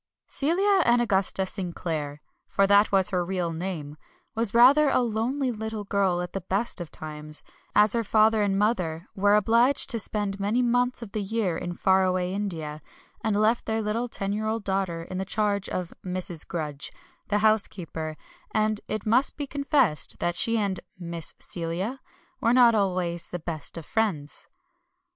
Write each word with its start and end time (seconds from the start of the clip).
Celia 0.27 0.81
Anagusta 0.83 1.45
Sinclair 1.45 2.23
for 2.47 2.65
that 2.65 2.91
was 2.91 3.11
her 3.11 3.23
real 3.23 3.53
name 3.53 3.97
was 4.33 4.51
rather 4.51 4.89
a 4.89 4.99
lonely 5.01 5.51
little 5.51 5.83
girl 5.83 6.23
at 6.23 6.33
the 6.33 6.41
best 6.41 6.81
of 6.81 6.89
times, 6.89 7.43
as 7.75 7.93
her 7.93 8.03
father 8.03 8.41
and 8.41 8.57
mother 8.57 9.05
were 9.13 9.35
obliged 9.35 9.91
to 9.91 9.99
spend 9.99 10.39
many 10.39 10.63
months 10.63 11.03
of 11.03 11.11
the 11.11 11.21
year 11.21 11.55
in 11.55 11.75
far 11.75 12.03
away 12.03 12.33
India, 12.33 12.81
and 13.23 13.35
left 13.35 13.67
their 13.67 13.79
little 13.79 14.07
ten 14.07 14.33
year 14.33 14.47
old 14.47 14.63
daughter 14.63 15.03
in 15.03 15.19
the 15.19 15.23
charge 15.23 15.69
of 15.69 15.93
Mrs. 16.03 16.47
Grudge, 16.47 16.91
the 17.27 17.37
housekeeper; 17.45 18.17
and 18.55 18.81
it 18.87 19.05
must 19.05 19.37
be 19.37 19.45
confessed 19.45 20.17
that 20.17 20.33
she 20.35 20.57
and 20.57 20.79
"Miss 20.97 21.35
Celia" 21.37 21.99
were 22.39 22.53
not 22.53 22.73
always 22.73 23.29
the 23.29 23.37
best 23.37 23.77
of 23.77 23.85
friends. 23.85 24.47